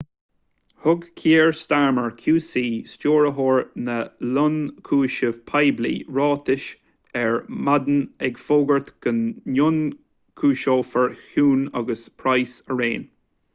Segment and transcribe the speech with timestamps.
[0.83, 2.61] thug kier starmer qc
[2.93, 3.59] stiúrthóir
[3.89, 3.97] na
[4.29, 6.65] ionchúiseamh poiblí ráiteas
[7.25, 13.05] ar maidin ag fógairt go n-ionchúiseofar huhne agus pryce araon